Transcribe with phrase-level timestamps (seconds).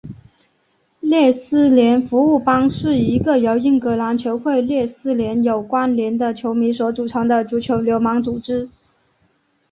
[0.99, 8.67] 列斯联服务帮是一个由英格兰球会列斯联有关连的球迷所组成的足球流氓组织。